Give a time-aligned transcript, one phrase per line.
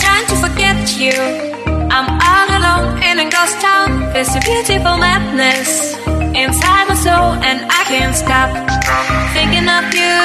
[0.00, 1.12] Trying to forget you.
[1.90, 4.08] I'm all alone in a ghost town.
[4.12, 5.96] There's a beautiful madness
[6.32, 8.48] inside my soul, and I can't stop
[9.34, 10.16] thinking of you.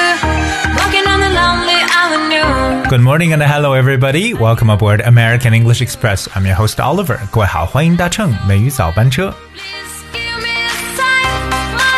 [0.78, 2.88] Walking on the lonely avenue.
[2.88, 4.32] Good morning and hello everybody.
[4.32, 6.28] Welcome aboard American English Express.
[6.34, 7.18] I'm your host Oliver.
[7.30, 9.34] 各位好，欢迎搭乘美语早班车。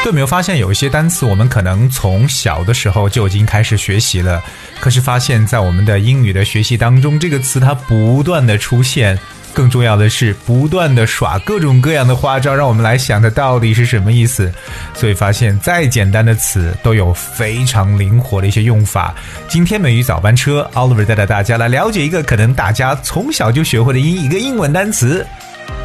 [0.06, 4.42] 有没有发现有一些单词我们可能从小的时候就已经开始学习了，
[4.80, 9.20] 可是发现，在我们的英语的学习当中，这个词它不断的出现，
[9.54, 14.52] 更重要的是不断的耍各种各样的花招，让我们来想它到底是什么意思。
[14.96, 19.14] 所以发现，再简单的词都有非常灵活的一些用法。
[19.48, 25.24] 今天美语早班车，Oliver 带着大家来了解一个可能大家从小就学会的英一个英文单词，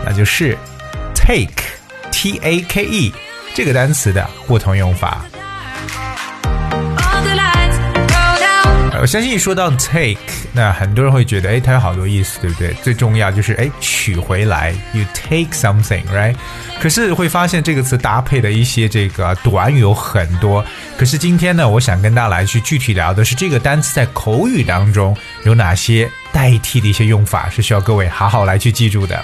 [0.06, 0.56] 那就是
[1.14, 3.12] take，t a k e。
[3.54, 5.24] 这个单词的不同用法。
[9.00, 10.16] 我相信一说到 take，
[10.52, 12.72] 那很多人会觉得，哎，它有好多意思，对不对？
[12.82, 16.34] 最重要就是，哎，取回来，you take something，right？
[16.80, 20.64] 可是会发现这个词搭配的一些这个短语有很多。
[20.96, 29.22] 可是今天呢，我想跟大家来去具体聊的是这个单词在口语当中有哪些代替的一些用法，是需要各位好好来去记住的。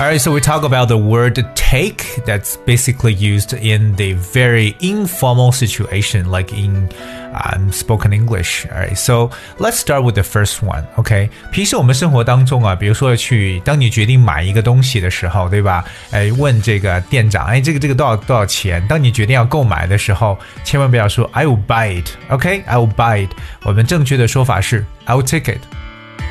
[0.00, 0.02] so.
[0.02, 5.52] Alright, so we talk about the word take that's basically used in the very informal
[5.52, 6.88] situation, like in
[7.32, 8.66] um, spoken English.
[8.66, 10.84] Alright, so let's start with the first one.
[10.96, 15.84] OK，平时我们生活当中啊，比如说去，当你决定买一个东西的时候，对吧？
[16.10, 18.84] 哎，问这个店长，哎，这个这个多少多少钱？
[18.88, 22.10] 当你决定要购买的时候，千万不要说 I will buy it.
[22.28, 23.30] OK，I、will buy it.
[23.64, 25.60] 我们正确的说法是 I will take it.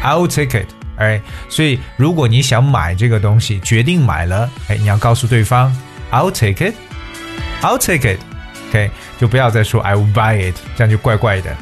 [0.01, 0.67] I will take it.
[0.99, 5.71] 哎，所以如果你想买这个东西，决定买了，哎，你要告诉对方，
[6.11, 11.55] I'll take it，I'll take it，OK，、就不要再说 I will buy it，这样就怪怪的。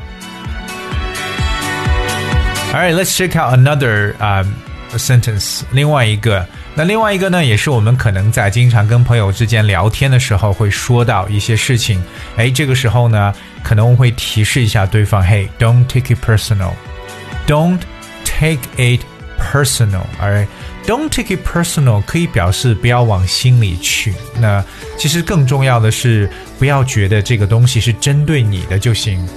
[2.71, 4.51] Alright, let's check out another um
[4.97, 5.61] sentence.
[5.71, 6.45] 另外一个，
[6.75, 12.01] 那另外一个呢，也是我们可能在经常跟朋友之间聊天的时候会说到一些事情。
[12.35, 13.33] 哎，这个时候呢，
[13.63, 16.73] 可能会提示一下对方，Hey, don't take it personal.
[17.47, 17.79] Don't
[18.23, 19.01] take it
[19.37, 20.05] personal.
[20.19, 20.47] Alright,
[20.85, 24.13] don't take it personal 可以表示不要往心里去。
[24.39, 24.63] 那
[24.97, 26.29] 其实更重要的是，
[26.59, 29.27] 不要觉得这个东西是针对你的就行。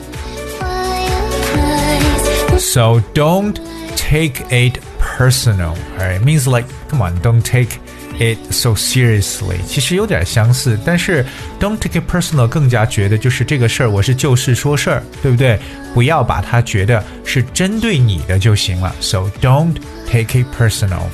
[2.59, 3.57] So don't
[3.97, 4.81] take it
[5.21, 5.75] personal.
[5.99, 7.79] Alright, means like, come on, don't take
[8.19, 9.57] it so seriously.
[9.67, 11.25] 其实有点相似，但是
[11.61, 15.59] don't take it personal 更加觉得就是这个事儿，我是就事说事儿，对不对？
[15.95, 18.95] 不要把它觉得是针对你的就行了。
[19.01, 19.77] So don't
[20.11, 21.09] take it personal.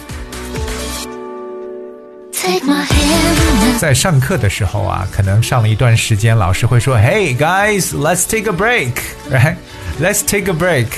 [2.32, 8.93] Take my hand 在上课的时候啊，可能上了一段时间，老师会说：“Hey guys, let's take a break,
[9.31, 9.56] right?
[10.00, 10.88] Let's take a break。”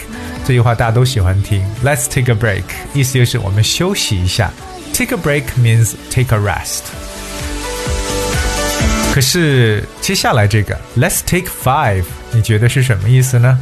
[0.49, 1.65] 这句话大家都喜欢听。
[1.85, 4.51] Let's take a break，意思就是我们休息一下。
[4.93, 6.83] Take a break means take a rest。
[9.13, 13.59] 可是接下来这个 Let's take five，你觉得是什么意思呢？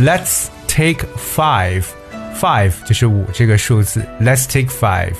[0.00, 4.04] Let's take five，five 就是五这个数字。
[4.20, 5.14] Let's take five。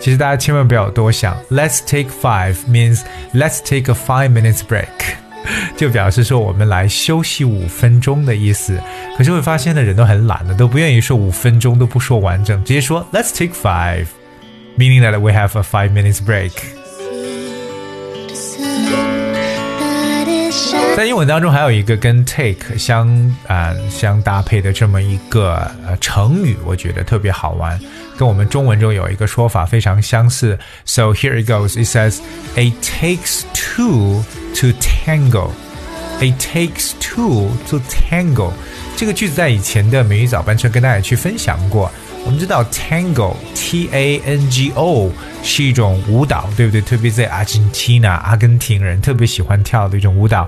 [0.00, 3.00] 其实大家千万不要多想，Let's take five means
[3.34, 4.86] let's take a five minutes break，
[5.75, 8.79] 就表示说我们来休息五分钟的意思。
[9.17, 16.51] 可是会发现呢人都很懒的，都不愿意说五分钟，都不说完整，直接说 Let's take five，meaning that we have a five minutes break。
[20.95, 23.05] 在英文当中还有一个跟 take 相
[23.47, 27.77] 啊、相搭配的这么一个呃成语，我觉得特别好玩，
[28.17, 30.57] 跟我们中文中有一个说法非常相似。
[30.85, 31.73] So here it goes.
[31.73, 32.19] It says,
[32.55, 34.23] "It takes two
[34.55, 35.49] to tango."
[36.21, 38.53] It takes two to tango.
[38.95, 41.91] 这个句子在以前的美语早班车跟大家去分享过。
[42.23, 45.11] 我们知道 tango t a n g o
[45.43, 46.79] 是一种舞蹈，对不对？
[46.79, 50.47] 特别在 Argentina 阿根廷人特别喜欢跳的一种舞蹈。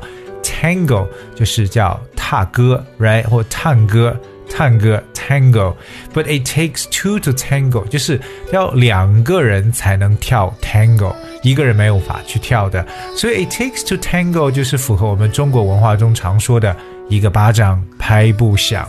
[0.60, 4.18] Tango 就是叫踏歌，right 或探歌。
[4.50, 8.18] 探歌 tango，but it takes two to tango，就是
[8.54, 11.14] 要两个人才能跳 tango，
[11.44, 12.88] 一个人没有法去跳的，
[13.18, 16.74] 所以 it takes to tango 就是符合我们中国文化中常说的
[17.10, 18.88] 一个巴掌拍不响。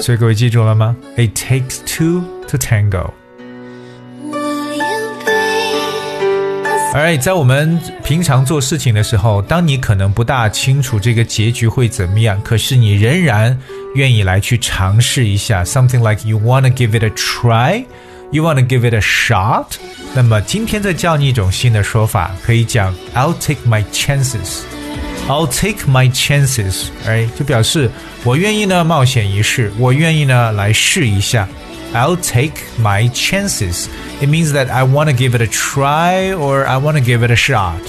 [0.00, 3.21] 所以各位记住了吗？It takes two to tango。
[6.94, 13.58] 而在我们平常做事情的时候，当你可能不大清楚这个结局会怎么样，可是你仍然
[13.94, 17.84] 愿意来去尝试一下，something like you wanna give it a try。
[18.30, 19.66] You want to give it a shot？
[20.14, 24.60] 那么今天再教你一种新的说法，可以讲 I'll take my chances。
[25.28, 27.90] I'll take my chances，哎，就表示
[28.24, 31.46] 我愿意呢冒险一试，我愿意呢来试一下。
[31.93, 33.87] I'll take my chances.
[34.21, 37.25] It means that I want to give it a try or I want to give
[37.25, 37.79] it a shot.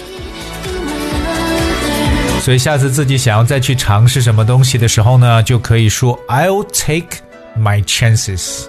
[2.40, 7.18] 所以下次自己想要再去尝试什么东西的时候呢，就可以说 I'll take
[7.58, 8.66] my chances。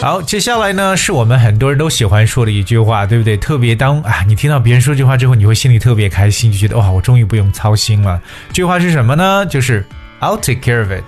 [0.00, 3.36] 好，接下来呢是我们很多人都喜欢说的一句话，对不对？
[3.36, 8.22] 特别当啊，你听到别人说这句话之后，你会心里特别开心，就觉得哇，我终于不用操心了。
[8.50, 9.44] 这句话是什么呢？
[9.46, 9.84] 就是
[10.20, 11.02] I'll take care of it。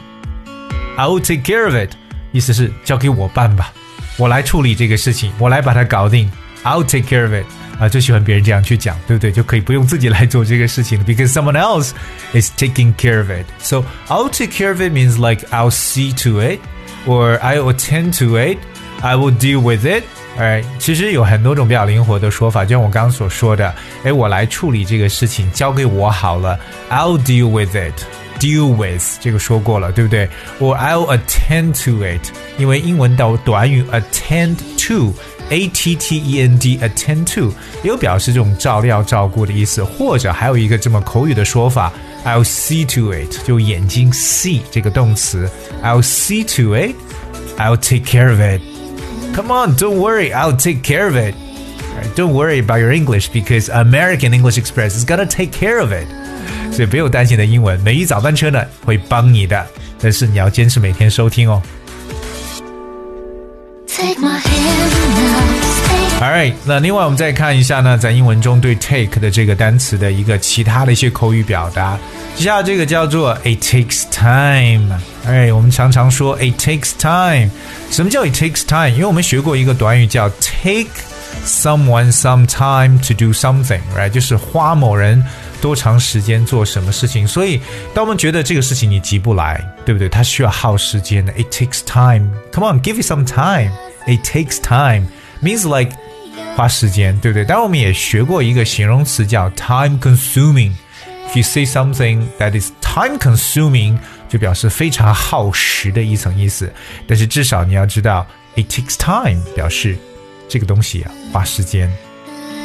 [0.96, 1.90] I'll take care of it，
[2.32, 3.72] 意思是交给我办吧，
[4.16, 6.30] 我来处理这个事情，我来把它搞定。
[6.62, 7.46] I'll take care of it
[7.80, 9.32] 啊，最喜欢别人这样去讲，对不对？
[9.32, 11.92] 就可以不用自己来做这个事情了，because someone else
[12.34, 13.46] is taking care of it.
[13.58, 16.58] So I'll take care of it means like I'll see to it,
[17.06, 18.58] or I'll attend to it,
[19.00, 20.04] I will deal with it.
[20.38, 23.74] Alright，其实有很多种比较灵活的说法，就像我刚刚所说的，
[24.04, 26.60] 哎，我来处理这个事情，交给我好了，
[26.90, 27.94] I'll deal with it。
[28.44, 30.28] deal with 这个说过了，对不对？
[30.60, 34.56] or I'll attend to it，因为英文的短语 attend
[34.86, 41.92] to。A T T E N D attend to 也有表示这种照料、照顾的意思，或者还有一个这么口语的说法，
[42.24, 45.50] I'll see to it，就眼睛 see 这个动词，
[45.82, 51.34] I'll see to it，I'll take care of it。Come on, don't worry, I'll take care of it.
[52.14, 56.06] Don't worry about your English because American English Express is gonna take care of it.
[56.75, 59.65] 所以不用担心的英文，每一早班车呢会帮你的，
[59.97, 61.61] 但是你要坚持每天收听哦。
[63.87, 65.39] Take my hand now,
[65.87, 71.97] stay Alright，那另外我们再看一下呢，在英文中对 take 的这个单词的一个其他的一些口语表达。
[72.35, 74.99] 接下来这个叫做 it takes time。
[75.25, 77.49] 哎，我们常常说 it takes time。
[77.89, 78.89] 什么叫 it takes time？
[78.89, 80.89] 因为我们学过一个短语叫 take
[81.44, 84.10] someone some time to do something，right？
[84.10, 85.22] 就是花某人
[85.60, 87.26] 多长时间做什么事情。
[87.26, 87.60] 所以，
[87.94, 90.08] 当我们觉得这个事情你急不来，对不对？
[90.08, 91.32] 它需要耗时间的。
[91.32, 92.30] It takes time.
[92.52, 93.72] Come on, give it some time.
[94.06, 95.08] It takes time
[95.42, 95.96] means like
[96.56, 97.44] 花时间，对不对？
[97.44, 103.98] 当然，我们也学过一个形容词叫 time consuming。If you say something that is time consuming，
[104.28, 106.72] 就表示非常耗时的一层意思。
[107.06, 109.96] 但是至少你要知道，it takes time 表示
[110.48, 111.90] 这个东西啊花时间。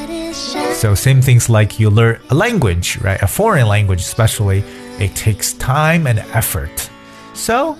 [0.07, 0.75] that is shine.
[0.75, 3.21] So same things like you learn a language, right?
[3.21, 4.63] A foreign language especially,
[4.99, 6.89] it takes time and effort.
[7.33, 7.75] So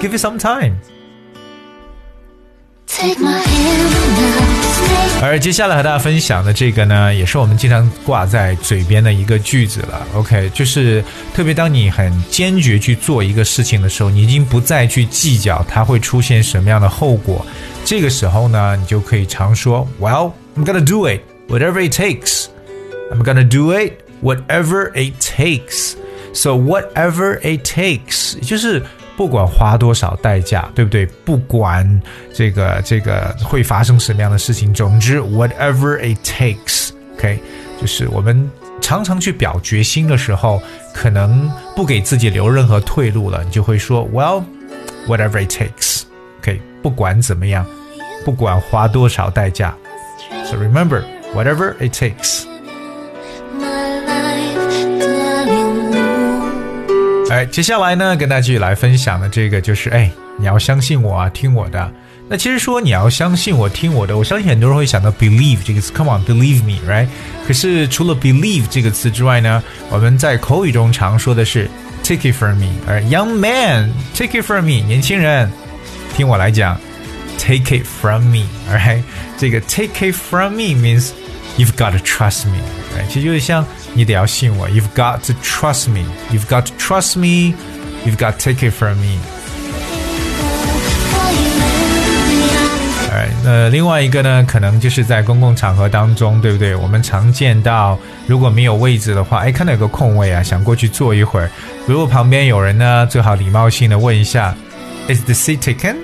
[0.00, 0.78] give it some time.
[2.86, 4.53] Take my hand now, stay
[5.21, 10.05] 而接下来和大家分享的这个呢，也是我们经常挂在嘴边的一个句子了。
[10.13, 17.45] OK，就是特别当你很坚决去做一个事情的时候，你已经不再去计较它会出现什么样的后果。
[17.83, 22.45] 这个时候呢，你就可以常说，Well, I'm gonna do it, whatever it takes.
[23.11, 25.93] I'm gonna do it, whatever it takes.
[26.33, 28.83] So whatever it takes，就是
[29.17, 31.05] 不管花多少代价，对不对？
[31.23, 32.01] 不管
[32.33, 37.39] 这个这个会发生什么样的事情，总之 whatever it takes，OK，、
[37.79, 38.49] 就是我们
[38.81, 40.61] 常常去表决心的时候，
[40.93, 44.43] 可能不给自己留任何退路了，你就会说 Well,
[45.07, 47.65] whatever it takes，OK，、不管怎么样，
[48.25, 49.75] 不管花多少代价
[50.45, 51.03] ，So remember
[51.33, 52.43] whatever it takes。
[57.43, 61.91] 接下来呢，跟大家继续来分享的这个就是，哎，你要相信我啊，听我的。
[62.29, 67.07] 那其实说你要相信我，听我的，我相信很多人会想到 believe 这个词，come on，believe me，right？
[67.47, 71.69] 可是除了 believe 这个词之外呢，我们在口语中常说的是
[72.03, 75.51] take it from me，而 young man，take it from me，年轻人，
[76.15, 76.79] 听我来讲
[77.37, 79.01] ，take it from me，right？
[79.37, 81.09] 这个 take it from me means
[81.56, 83.06] you've got to trust me，right？
[83.08, 89.18] 其实就是像你得要信我，you've got to trust me，you've got to trust me，you've got to take it from me。
[91.10, 96.74] For you and me, 哎，那另外一个呢，可能就是在公共场合当中，对不对？
[96.74, 101.50] 我们常见到，如果没有位置的话，哎，看到有个空位啊，想过去坐一会儿。
[101.86, 104.54] 如果旁边有人呢，最好礼貌性的问一下，
[105.08, 105.96] Is the seat taken?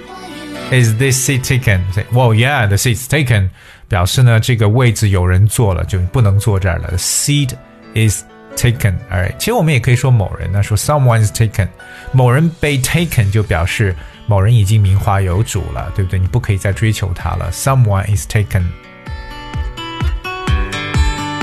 [0.73, 1.81] Is this seat taken?
[1.95, 3.51] Say, Well, yeah, the seat's taken.
[3.92, 6.98] 表示呢，这个位置有人坐了，就不能坐这儿了。
[6.98, 7.50] Seat
[7.94, 8.24] is
[8.56, 8.94] taken.
[9.12, 11.68] Alright，其实我们也可以说某人呢，说 someone is taken，
[12.14, 13.94] 某人被 taken 就表示
[14.28, 16.18] 某人已经名花有主了，对不对？
[16.18, 17.52] 你不可以再追求他了。
[17.52, 18.64] Someone is taken。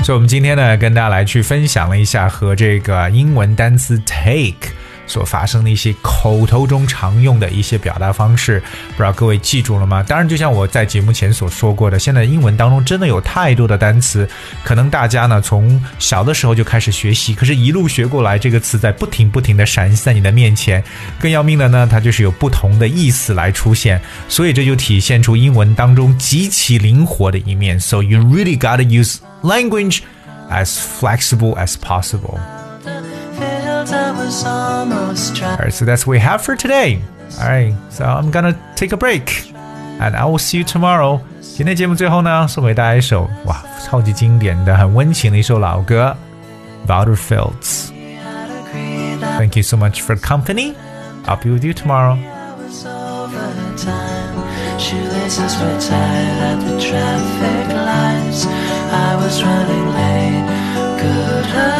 [0.03, 4.73] 所以，我们今天呢，跟大家来去分享了一下和这个英文单词 take
[5.09, 10.01] 所发生的一些口头中常用的一些表达方式，不知道各位记住了吗？
[10.07, 14.29] 当然，就像我在节目前所说过的，现在英文当中真的有太多的单词，
[14.63, 20.83] 可能大家呢从小的时候就开始学习，可是一路学过来，这个词在不停不停的闪现在你的面前。
[21.19, 27.79] 更要命的呢，它就是有不同的意思来出现，所以这就体现出英文当中极其灵活的一面。
[27.79, 30.01] So you really gotta use language
[30.51, 32.58] as flexible as possible.
[35.56, 37.00] Alright, so that's what we have for today.
[37.38, 39.52] Alright, so I'm gonna take a break,
[40.00, 41.20] and I will see you tomorrow.
[41.40, 46.16] 今天节目最后呢，送给大家一首哇，超级经典的、很温情的一首老歌，
[46.86, 50.74] Valder Fields。Thank you so much for the company.
[51.26, 52.18] I'll be with you tomorrow.
[54.76, 58.44] Shoelaces were tied at the traffic lights.
[58.92, 60.44] I was running late.
[60.98, 61.77] Could have